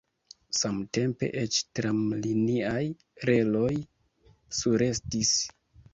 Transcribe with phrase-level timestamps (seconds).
[0.59, 2.81] Samtempe eĉ tramliniaj
[3.31, 3.71] reloj
[4.63, 5.37] surestis.